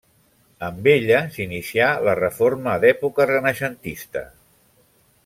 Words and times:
Amb 0.67 0.87
ella 0.93 1.19
s'inicià 1.35 1.89
la 2.09 2.15
reforma 2.21 2.75
d'època 2.85 3.29
renaixentista. 3.33 4.25